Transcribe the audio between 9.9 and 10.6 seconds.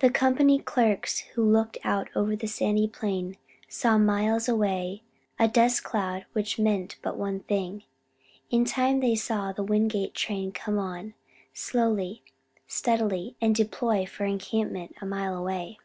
train